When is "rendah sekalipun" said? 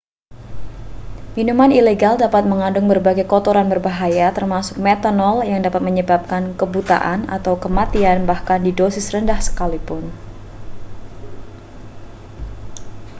9.13-10.03